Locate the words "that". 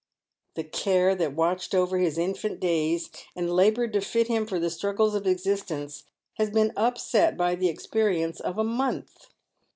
1.13-1.35